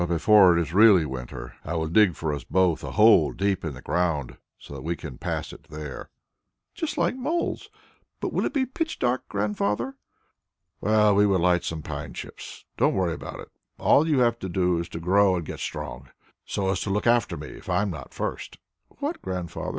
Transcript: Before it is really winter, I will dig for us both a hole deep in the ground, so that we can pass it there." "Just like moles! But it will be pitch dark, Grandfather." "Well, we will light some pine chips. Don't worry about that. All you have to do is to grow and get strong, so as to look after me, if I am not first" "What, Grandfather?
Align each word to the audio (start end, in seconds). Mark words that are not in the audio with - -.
Before 0.07 0.57
it 0.57 0.59
is 0.59 0.73
really 0.73 1.05
winter, 1.05 1.53
I 1.63 1.75
will 1.75 1.87
dig 1.87 2.15
for 2.15 2.33
us 2.33 2.43
both 2.43 2.83
a 2.83 2.93
hole 2.93 3.33
deep 3.33 3.63
in 3.63 3.75
the 3.75 3.83
ground, 3.83 4.37
so 4.57 4.73
that 4.73 4.81
we 4.81 4.95
can 4.95 5.19
pass 5.19 5.53
it 5.53 5.65
there." 5.69 6.09
"Just 6.73 6.97
like 6.97 7.15
moles! 7.15 7.69
But 8.19 8.29
it 8.29 8.33
will 8.33 8.49
be 8.49 8.65
pitch 8.65 8.97
dark, 8.97 9.29
Grandfather." 9.29 9.97
"Well, 10.79 11.13
we 11.13 11.27
will 11.27 11.37
light 11.37 11.63
some 11.63 11.83
pine 11.83 12.15
chips. 12.15 12.65
Don't 12.77 12.95
worry 12.95 13.13
about 13.13 13.37
that. 13.37 13.49
All 13.77 14.07
you 14.07 14.17
have 14.21 14.39
to 14.39 14.49
do 14.49 14.79
is 14.79 14.89
to 14.89 14.99
grow 14.99 15.35
and 15.35 15.45
get 15.45 15.59
strong, 15.59 16.09
so 16.45 16.71
as 16.71 16.81
to 16.81 16.89
look 16.89 17.05
after 17.05 17.37
me, 17.37 17.49
if 17.49 17.69
I 17.69 17.83
am 17.83 17.91
not 17.91 18.11
first" 18.11 18.57
"What, 19.01 19.21
Grandfather? 19.21 19.69